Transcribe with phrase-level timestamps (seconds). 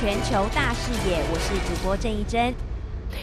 [0.00, 2.54] 全球大视野，我是主播郑一珍。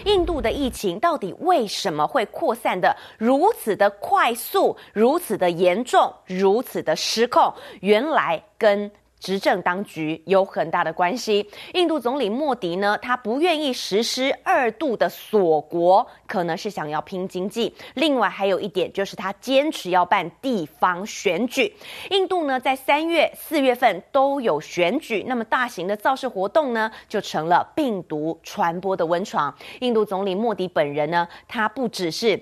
[0.04, 7.54] 印度的疫情到底为什么会扩散的如此的快速、如此的严重、如此的失控？
[7.80, 8.92] 原来跟
[9.26, 11.50] 执政当局有很大的关系。
[11.74, 17.74] 印度总理莫迪呢，他不愿意实施二度的锁国，可能是想要拼经济。
[17.96, 21.74] 另外还有一点就是他坚持要办地方选举。
[22.12, 29.52] 印度呢，在三月、四月份都有选举，那么大型的造势活动呢，就成了病毒传播的温床。
[29.80, 32.40] 印度总理莫迪本人呢，他不只是。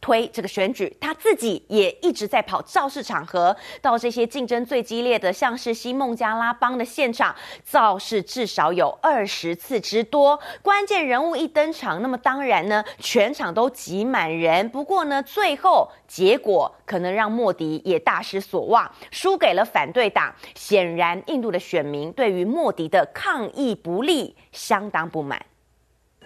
[0.00, 10.40] 推这个选举，他自己也一直在跑造势场合，到这些竞争最激烈的，像是西孟加拉邦的现场造势，至少有二十次之多。
[10.62, 14.68] 关键人物一登场，那么当然呢，全场都挤满人。
[14.70, 20.34] 不过呢，最后结果可能让莫迪也大失所望，输给了反对党。
[20.54, 25.44] 显然，印度的选民对于莫迪的抗疫不利相当不满。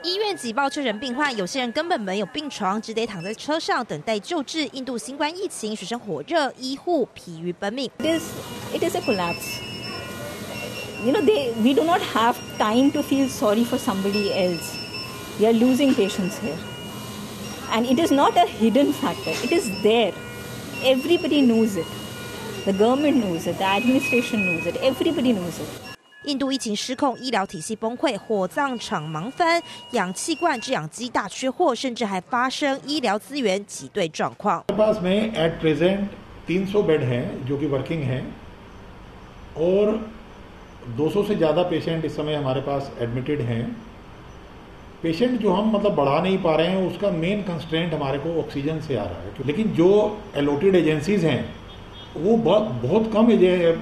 [0.04, 4.66] 医院挤爆确诊病患，有些人根本没有病床，只得躺在车上等待救治。
[4.72, 7.90] 印度新冠疫情水深火热，医护疲于奔命。
[7.98, 8.22] It is,
[8.74, 9.62] it is a collapse.
[11.02, 14.76] You know, they, we do not have time to feel sorry for somebody else.
[15.40, 16.58] We are losing patients here.
[17.72, 19.30] And it is not a hidden factor.
[19.30, 20.12] It is there.
[20.84, 21.86] Everybody knows it.
[22.66, 23.56] The government knows it.
[23.56, 24.76] The administration knows it.
[24.82, 25.93] Everybody knows it.
[26.25, 34.63] 印度疫情失控，医疗体系崩溃，火葬场忙翻，氧气罐、制氧机大缺货，甚至还发生医疗资源挤兑状况。
[34.67, 36.07] 我们现在 at present
[36.45, 38.23] 300 bed हैं जो कि working हैं
[39.55, 39.99] और
[40.97, 43.63] 200से ज़्यादा patient इस समय हमारे पास admitted हैं
[45.01, 48.81] patient जो हम मतलब बढ़ा नहीं पा रहे हैं उसका main constraint हमारे को ऑक्सीजन
[48.81, 49.89] से आ रहा है लेकिन जो
[50.35, 51.41] allotted agencies हैं
[52.15, 53.77] वो बहुत बहुत कम ये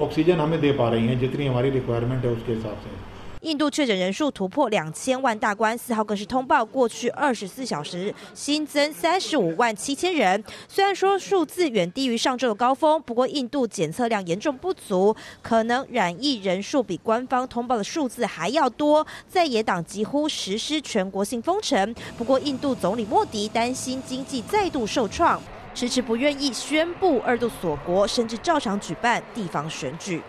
[0.00, 3.12] ऑक्सीजन हमें दे पा रही हैं जितनी हमारी रिक्वायरमेंट है उसके हिसाब से。
[3.42, 10.44] 印度确诊人数突破两千万大关，四号更是通报过去二十四小时新增三十五万七千人。
[10.68, 19.04] 虽然说数字远低于上周的高峰，不过印度检测量严重不足，可能染疫人数比官方通报的数字还要多。
[19.28, 25.42] 在野党几乎实施全国性封城，不过印度总理莫迪担心经济再度受创。
[25.77, 30.23] 迟迟不愿意宣布二度锁国，甚至照常举办地方选举。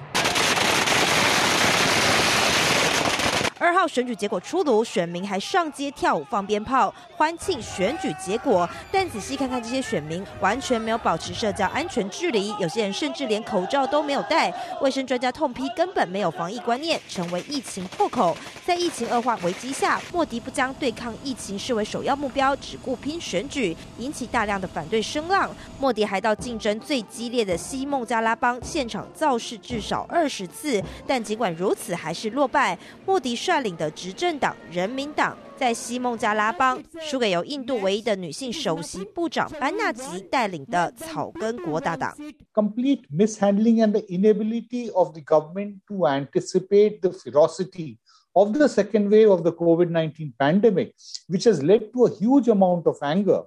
[3.59, 8.69] 二号选举结果出炉，选民还上街跳舞、放鞭炮，欢庆选举结果。
[8.93, 14.55] 但仔细看看这些选民，完全没有保持社交安全距离，有些人甚至连口罩都没有戴。
[14.81, 18.37] 卫生专家痛批根本没有防疫观念，成为疫情破口。
[18.65, 25.51] 在疫情恶化危机下，莫迪不将对抗疫情视为首要目标，只顾拼选举，引起大量的反对声浪。
[25.81, 32.79] 莫迪还到竞争最激烈的西孟加拉邦现场造势至少二十次，但尽管如此，还是落败。
[33.05, 42.14] 莫迪率领的执政党人民党在西孟加拉邦输给由印度唯一的女性首席部长班纳吉带领的草根国大党。
[42.54, 47.98] Complete mishandling and the inability of the government to anticipate the ferocity
[48.34, 50.94] of the second wave of the COVID-19 pandemic,
[51.28, 53.44] which has led to a huge amount of anger.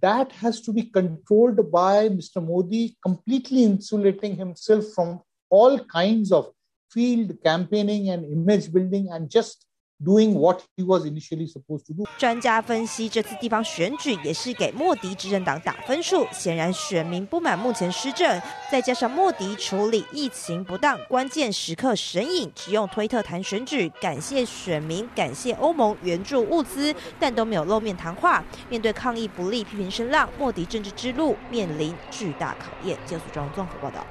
[0.00, 2.44] That has to be controlled by Mr.
[2.44, 6.52] Modi, completely insulating himself from all kinds of
[6.91, 9.61] field campaigning and image building and just
[10.03, 12.03] doing what he was initially supposed to do。
[12.17, 16.27] 专家分析，这次地方选举也是给莫迪执政党打分数。
[16.33, 28.43] 显然，选民不满目前施政，再加上莫迪处理疫情不当，关键时刻神隐，只用推特谈选举，感谢选民，感谢欧盟援助物资，但都没有露面谈话。
[28.69, 32.99] 面对抗议不利批评声浪，莫迪政治之路面临巨大考验。
[33.05, 34.05] 记者苏中综合报道。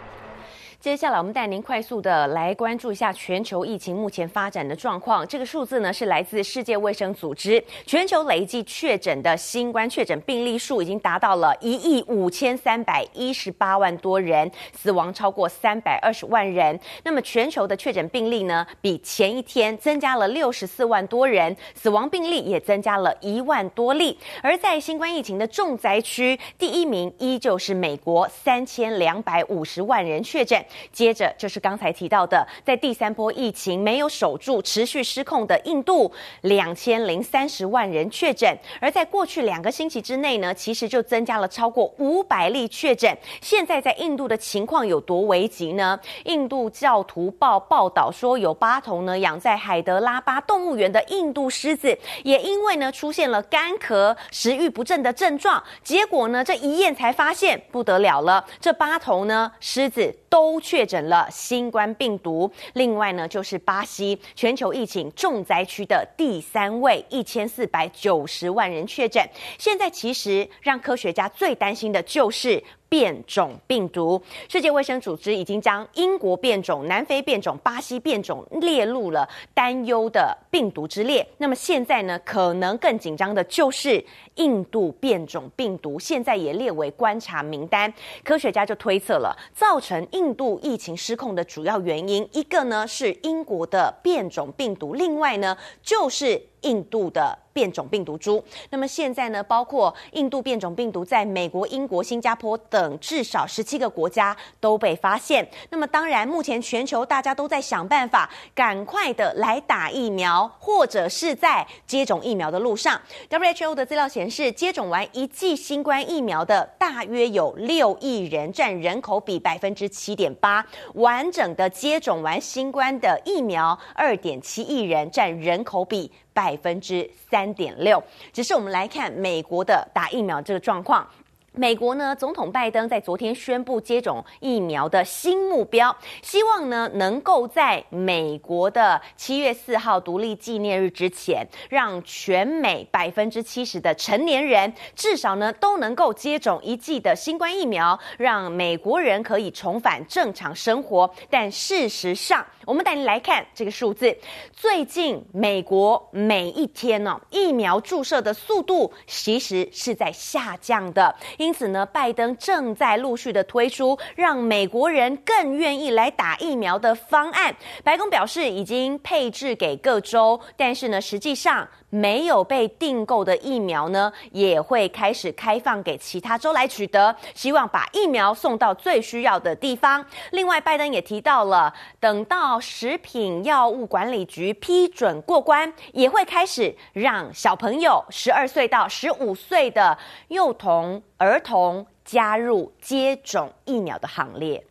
[0.85, 5.27] 接下来，我们带您快速的来关注一下全球疫情目前发展的状况。
[5.27, 16.79] 这个数字呢，是来自世界卫生组织，全球累计确诊的新冠确诊病例数已经达到了一亿五千三百一十八万多人，死亡超过三百二十万人。
[17.03, 24.19] 那么，全球的确诊病例呢，比前一天增加了六十四万多人，死亡病例也增加了一万多例。
[24.43, 30.63] 而在新冠疫情的重灾区，第一名依旧是美国，三千两百五十万人确诊。
[30.93, 36.11] 接着就是刚才提到的，在第三波疫情没有守住、持续失控的印度，
[36.41, 38.59] 两千零三十万人确诊。
[38.81, 43.17] 而在过去两个星期之内呢，其实就增加了超过五百例确诊。
[43.41, 45.99] 现在在印度的情况有多危急呢？
[46.25, 55.63] 印度教徒报报道说，有八头呢养在海德拉巴动物园的印度狮子，也因为呢出现了干咳、食欲不振的症状。
[55.83, 60.64] 结果呢，这一验才发现不得了了，这八头呢狮子都。
[60.65, 62.51] 确诊了新冠病毒。
[62.73, 69.23] 另外呢，就是巴西，全球疫情重灾区的第三位，一千四百九十万人确诊。
[69.59, 72.65] 现在其实让科学家最担心的就是。
[72.95, 81.27] 变种病毒，世界卫生组织已经将英国变种、南非变种、巴西变种列入了担忧的病毒之列。
[81.39, 84.05] 那么现在呢，可能更紧张的就是
[84.37, 87.93] 印度变种病毒，现在也列为观察名单。
[88.23, 96.41] 科学家就推测了，造成印度疫情失控的主要原因，一个呢是英国的变种病毒，另外呢就是。
[96.65, 105.49] 印度的变种病毒株，那么现在呢，包括印度变种病毒在美国、英国、新加坡等至少十七个国家都被发现。
[105.71, 113.01] 那么当然，目前全球大家都在想办法，赶快的来打疫苗，或者是在接种疫苗的路上。
[113.31, 120.65] WHO 的资料显示，接种完一剂新冠疫苗的大约有六亿人，占人口比百分之七点八。
[120.95, 126.11] 完整的接种完新冠的疫苗，二点七亿人，占人口比。
[126.35, 128.03] 百分之三点六，
[128.33, 131.09] 只是我们来看美国的打疫苗这个状况。
[131.57, 151.09] 美国呢，总统拜登在昨天宣布接种疫苗的新目标，希望呢能够在美国的七月四号独立纪念日之前，让全美百分之七十的成年人至少呢都能够接种一剂的新冠疫苗，让美国人可以重返正常生活。
[151.31, 154.17] 但事实上，我们带您来看这个数字，
[154.53, 161.15] 最近美国每一天呢疫苗注射的速度其实是在下降的。
[161.45, 167.55] 因此呢，拜登正在陆续的推出让美国人更愿意来打疫苗的方案。
[167.83, 171.69] 白宫表示已经配置给各州，但是呢，实际上。
[171.95, 180.05] 没有被订购的疫苗呢，也会开始开放给其他州来取得，希望把疫苗送到最需要的地方。
[180.33, 189.97] 另外，拜登也提到了，等到食品药物管理局批准过关，也会开始让小朋友十二岁到十五岁的
[190.29, 194.65] 幼童、儿童加入接种疫苗的行列。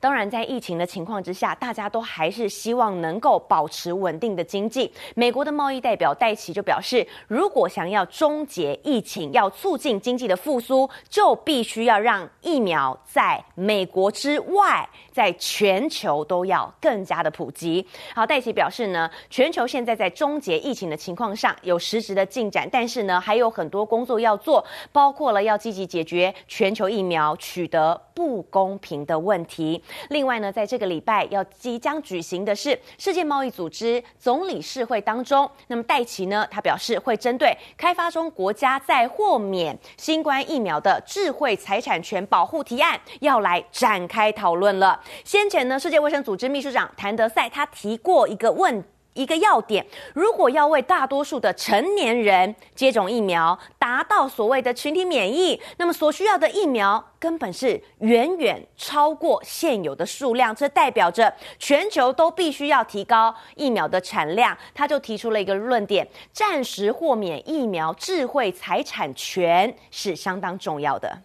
[0.00, 4.90] 当然，在疫情的情况之下，大家都还是希望能够保持稳定的经济。
[5.14, 17.86] 美国的贸易代表戴琪就表示，如果想要终结疫情，要促进经济的复苏，就必须要让疫苗在美国之外，在全球都要更加的普及。
[18.14, 29.82] 好，戴琪表示呢，全球现在在终结疫情的情况上有实质的进展，但是呢，还有很多工作要做，包括了要积极解决全球疫苗取得不公平的问题。
[30.10, 45.00] 另外呢，在这个礼拜要即将举行的是世界贸易组织总理事会当中，那么戴琪呢，他表示会针对开发中国家在豁免新冠疫苗的智慧财产权保护提案，要来展开讨论了。
[45.24, 48.84] 先前呢，世界卫生组织秘书长谭德赛他提过一个问。
[49.14, 49.84] 一个要点，
[50.14, 60.54] 如果要为大多数的成年人接种疫苗，达到所谓的群体免疫，那么所需要的疫苗根本是远远超过现有的数量。
[60.54, 64.56] 这代表着全球都必须要提高疫苗的产量。
[64.72, 71.22] 他就提出了一个论点：暂时豁免疫苗智慧财产权是相当重要的。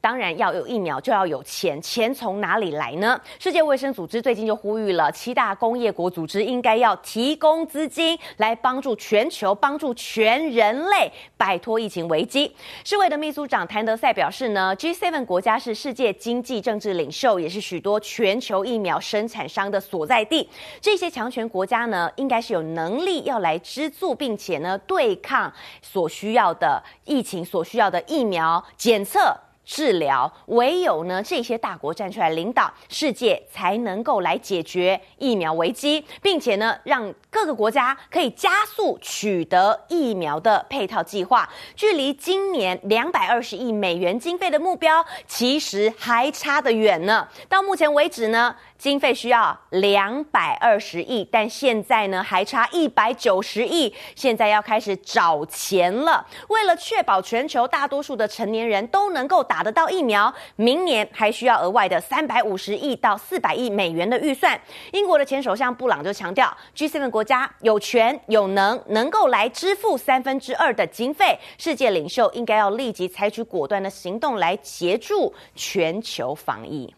[0.00, 3.20] 当然要有疫苗，就要有钱，钱从哪里来呢？
[3.40, 12.54] 世界卫生组织最近就呼吁了，七大工业国组织应该要提供资金来帮助全球、帮助全人类摆脱疫情危机。
[12.84, 20.48] 世卫的秘书长谭德赛表示呢，G7 国家是世界经济政治领袖，也是许多全球疫苗生产商的所在地。
[20.80, 29.36] 这些强权国家呢，应该是有能力要来资助，并且呢，对抗所需要的疫情所需要的疫苗检测。
[29.70, 41.46] 治疗，唯有呢这些大国站出来领导，世界才能够来解决疫苗危机，并且呢让各个国家可以加速取得疫苗的配套计划。
[41.76, 47.28] 距离今年两百二十亿美元经费的目标，其实还差得远呢。
[47.46, 48.56] 到目前为止呢。
[48.78, 56.24] 经费需要两百二十亿，但现在呢还差一百九十亿，现在要开始找钱了。
[56.48, 64.58] 为了确保全球大多数的成年人都能够打得到疫苗，明年还需要额外的三百五十亿到四百亿美元的预算。
[64.92, 76.94] 英国的前首相布朗就强调，G7 国家有权有能能够来支付三分之二的经费，世界领袖应该要立即采取果断的行动来协助全球防疫。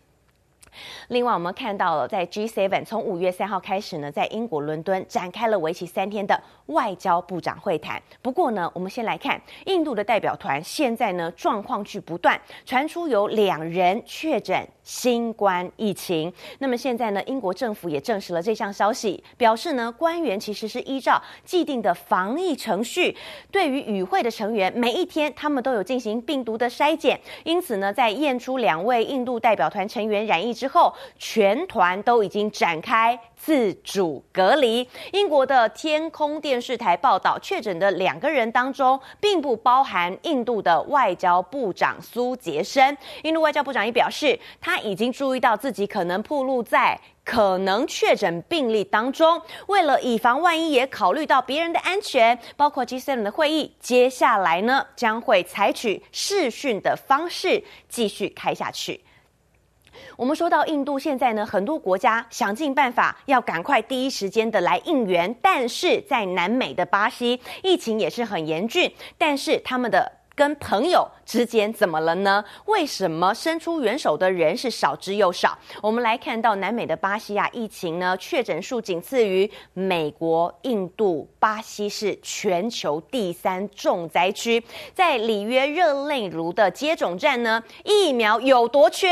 [1.09, 8.01] 另外，我们看到了在 G7 从五月三号开始呢，在英国伦敦展开了为期三天的外交部长会谈。
[8.23, 16.33] 不过呢，我们先来看印度的代表团，现在呢状况剧不断，传出有两人确诊新冠疫情。
[16.59, 23.17] 那么现在呢，英国政府也证实了这项消息，表示呢官员其实是依照既定的防疫程序，
[23.51, 27.19] 对于与会的成员，每一天他们都有进行病毒的筛检。
[27.45, 34.89] 因此呢，在验出两位印度代表团成员染疫之后，后全团都已经展开自主隔离。
[35.13, 42.97] 英国的天空电视台报道，确诊的两个人当中，并不包含印度的外交部长苏杰生。
[43.23, 49.41] 印度外交部长也表示，他已经注意到自己可能暴露在可能确诊病例当中。
[49.67, 59.01] 为了以防万一，也考虑到别人的安全，包括 G7 的会议，接下来呢将会采取视讯的方式继续开下去。
[60.17, 70.20] 我们说到印度，现在呢，很多国家想尽办法要赶快第一时间的来应援，但是在南美的巴西，疫情也是很严峻，但是他们的。
[70.41, 72.43] 跟朋友之间怎么了呢？
[72.65, 75.59] 为什么伸出援手的人是少之又少？
[75.83, 84.65] 我们来看到南美的巴西亚疫情呢，确诊数仅次于美国、印度，巴西是全球第三重灾区。
[84.95, 89.09] 在里约热内卢的接种站呢，疫苗有多缺？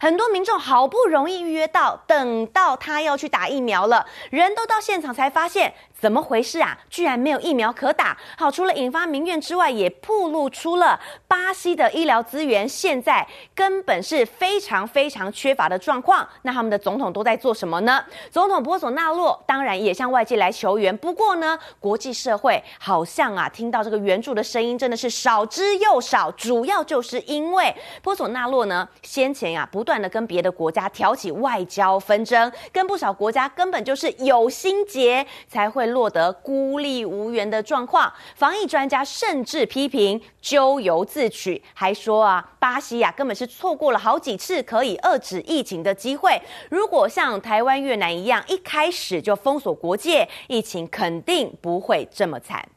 [0.00, 5.74] 很多民众好不容易预约到，等到他要去打疫苗了，人都到现场才发现。
[6.00, 6.78] 怎么回事啊？
[6.88, 8.16] 居然没有疫苗可打！
[8.38, 16.26] 好，除了引发民怨之外，也暴露出了巴西的医疗资源现在根本是非常非常缺乏的状况。
[16.40, 18.02] 那他们的总统都在做什么呢？
[18.30, 26.30] 总统波索纳洛当然也向外界来求援，不过呢，国际社会好像啊，听到这个援助的声音真的是少之又少。
[26.30, 35.89] 主要就是因为波索纳洛呢，先前啊不断的跟别的国家挑起外交纷争，跟不少国家根本就是有心结才会。
[35.92, 46.40] 落得孤立无援的状况，防疫专家甚至批评咎由自取，还说啊，巴西呀、根本是错过了好几次可以遏制疫情的机会。
[46.68, 52.68] 如果像台湾、越南一样，一开始就封锁国界，疫情肯定不会这么惨。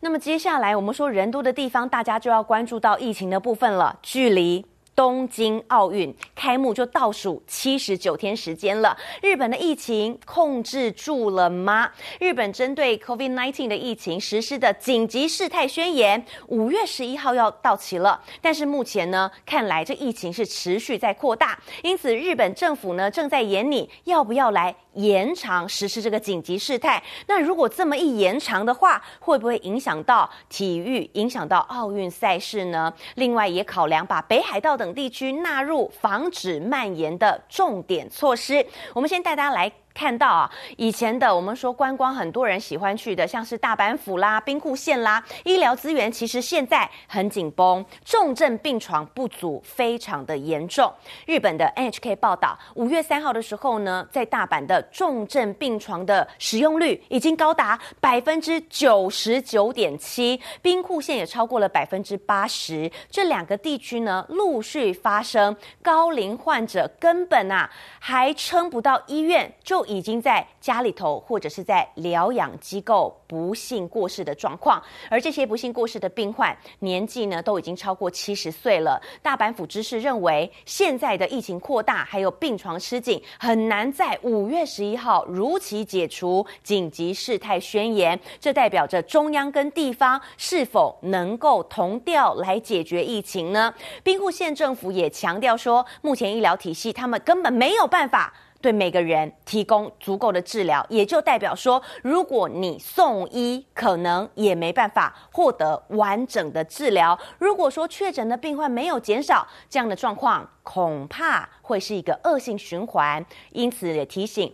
[0.00, 4.64] 那么接下来我们说人多的地方，大家就要关注到疫情的部分了，距离。
[4.96, 11.90] 东京奥运开幕就倒数七十九天时间了，日本的疫情控制住了吗？
[12.18, 27.02] 日本针对 COVID-19 的疫情实施的紧急事态宣言，五月十一号要到期了，但是目前呢，看来这疫情是持续在扩大，因此日本政府呢正在研拟要不要来延长实施这个紧急事态。
[27.26, 32.90] 那如果这么一延长的话，会不会影响到体育，影响到奥运赛事呢？
[33.16, 34.85] 另外也考量把北海道的。
[34.86, 38.64] 等地区纳入防止蔓延的重点措施。
[38.94, 39.85] 我们先带大家来。
[39.96, 50.92] 看到啊，以前的我们说观光，很多人喜欢去的，像是大阪府啦、兵库县啦，医疗资源其实现在很紧绷，重症病床不足，非常的严重。
[51.24, 62.90] 日本的 NHK 报道，五月三号的时候呢，在大阪的重症病床的使用率已经高达百分之九十九点七，兵库县也超过了百分之八十。
[63.10, 69.85] 这两个地区呢，陆续发生高龄患者根本啊还撑不到医院就。
[69.86, 79.00] 已经在家里头或者是在疗养机构不幸过世的状况，而这些不幸过世的病患年纪呢都已经超过七十岁了。
[79.22, 88.18] 大阪府知事认为，现在的疫情扩大还有病床吃紧，很难在五月十一号如期解除紧急事态宣言。
[88.40, 93.74] 这代表着中央跟地方是否能够同调来解决疫情呢？
[94.02, 98.32] 兵库县政府也强调说，目前医疗体系他们根本没有办法。
[98.66, 107.16] 对每个人提供足够的治疗，也就代表说，如果你送医，可能也没办法获得完整的治疗。
[107.38, 113.24] 如果说确诊的病患没有减少，这样的状况恐怕会是一个恶性循环。
[113.52, 114.52] 因此，也提醒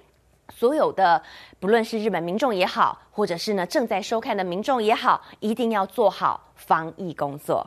[0.50, 1.23] 所有的，
[1.59, 7.66] 不论是日本民众也好，或者是呢正在收看的民众也好，一定要做好防疫工作。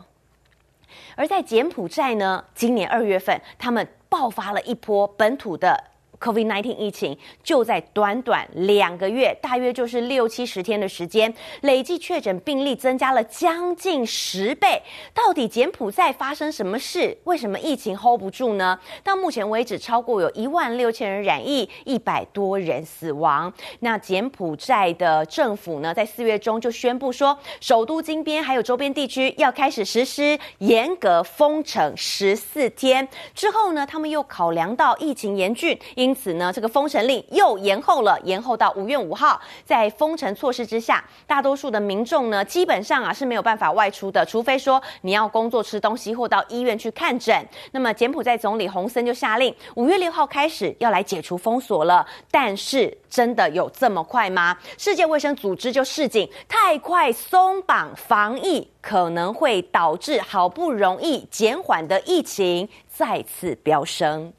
[1.15, 5.94] 而在柬埔寨呢，今年二月份，他们爆发了一波本土的。
[6.25, 14.81] COVID-19 疫情，就在短短两个月，大约就是六七十天的时间，累计确诊病例增加了将近十倍。
[15.13, 17.15] 到底柬埔寨发生什么事？
[17.25, 18.79] 为什么疫情 hold 不住呢？
[19.03, 23.53] 到目前为止，超过有一万六千人染疫，一百多人死亡。
[23.81, 33.07] 那柬埔寨的政府呢，在四月中就宣布说，首都金边还有周边地区要开始实施严格封城十四天。
[33.35, 39.39] 之后呢，他们又考量到疫情严峻，因此呢，这个封城令又延后了，延后到五月五号。
[39.65, 47.45] 在封城措施之下，大多数的民众呢，基本上啊是没有办法外出的，除非说你要工作、吃东西或到医院去看诊。
[47.71, 52.07] 那么柬埔寨总理洪森就下令，五月六号开始要来解除封锁了。
[52.31, 54.57] 但是真的有这么快吗？
[54.77, 64.31] 世界卫生组织就示警，太快松绑防疫，可能会导致好不容易减缓的疫情再次飙升。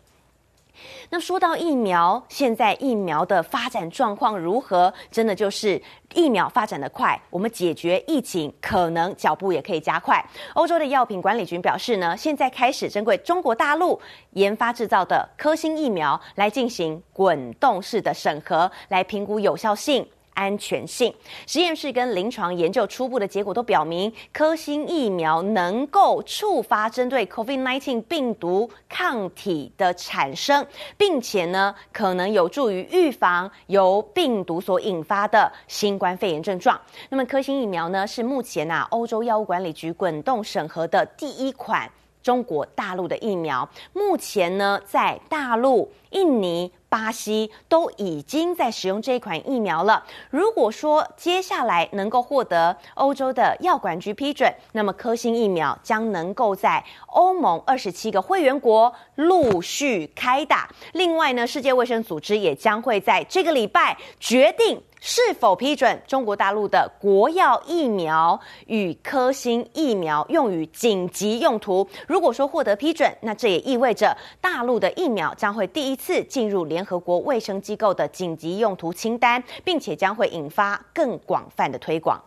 [1.10, 4.92] 那说到疫苗，现在疫苗的发展状况如何？
[5.10, 5.80] 真的就是
[6.14, 10.24] 疫苗发展的快，我们解决疫情可能脚步也可以加快。
[10.54, 14.00] 欧洲的药品管理局表示呢，现在开始针对中国大陆
[14.32, 20.06] 研发制造的科兴疫苗来进行滚动式的审核，来评估有效性。
[20.36, 21.12] 安全性
[21.46, 30.64] 实验室跟临床研究初步的结果都表明，科兴疫苗能够触发针对 COVID-19 病毒抗体的产生，
[30.98, 36.78] 并且呢，可能有助于预防由病毒所引发的新冠肺炎症状。
[37.08, 41.90] 那么，科兴疫苗呢，是目前啊欧洲药物管理局滚动审核的第一款
[42.22, 43.66] 中国大陆的疫苗。
[43.94, 46.70] 目前呢，在大陆、印尼。
[46.88, 50.04] 巴西都已经在使用这一款疫苗了。
[50.30, 60.68] 如果说接下来能够获得欧洲的药管局批准，那么科兴疫苗将能够在欧盟二十七个会员国陆续开打。
[60.92, 64.80] 另外呢，世界卫生组织也将会在这个礼拜决定。
[65.08, 71.88] 是否批准中国大陆的国药疫苗与科兴疫苗用于紧急用途？
[72.08, 82.20] 如果说获得批准，那这也意味着大陆的疫苗将会第一次进入联合国卫生机构的紧急用途清单，并且将会引发更广泛的推广。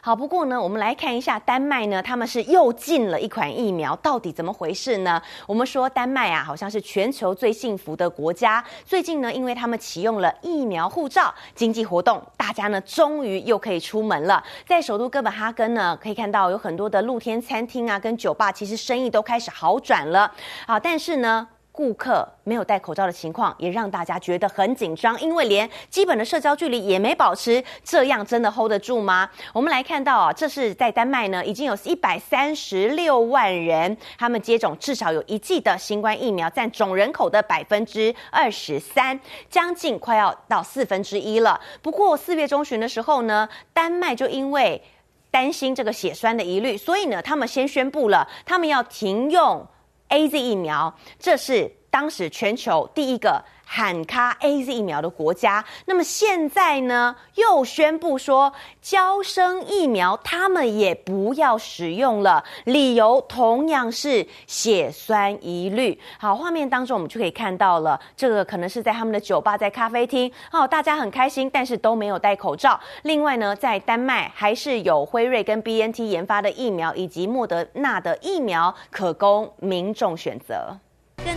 [0.00, 5.20] 好，不过呢，我们来看一下丹麦呢，他们是又进了一款疫苗，到底怎么回事呢？
[5.46, 8.64] 我们说丹麦啊，好像是全球最幸福的国家。
[8.84, 14.42] 最近呢，因为他们启用了疫苗护照，经济活动，大家呢终于又可以出门了。
[14.66, 20.30] 在首都哥本哈根呢，可以看到有很多的露天餐厅啊，跟酒吧，其实生意都开始好转了。
[20.66, 21.48] 好，但是呢。
[21.76, 29.28] 顾客没有戴口罩的情况也让大家觉得很紧张，因为连基本的社交距离也没保持，这样真的 hold 得住吗？
[29.52, 41.60] 我们来看到啊，这是在丹麦呢，已经有一百三十六万人，他们接种至少有一剂的新冠疫苗，占总人口的百分之二十三，将近快要到四分之一了。
[41.82, 44.82] 不过四月中旬的时候呢，丹麦就因为
[45.30, 49.66] 担心这个血栓的疑虑，所以呢，他们先宣布了，他们要停用。
[50.08, 53.44] AZ 疫苗，这是当时全球第一个。
[53.68, 65.98] 喊卡 AZ 疫苗的国家，那么现在呢，又宣布说，娇生疫苗他们也不要使用了，理由同样是血栓疑虑。
[66.18, 72.78] 好，画面当中我们就可以看到了，这个可能是在他们的酒吧、在咖啡厅，哦，大家很开心，但是都没有戴口罩。
[73.02, 80.78] 另外呢，在丹麦还是有辉瑞跟 BNT 研发的疫苗，以及莫德纳的疫苗可供民众选择。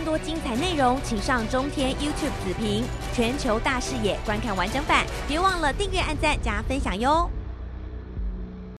[0.00, 5.04] 更多精彩内容，请上中天 YouTube 子频全球大视野观看完整版。
[5.28, 7.28] 别忘了订阅、按赞、加分享哟！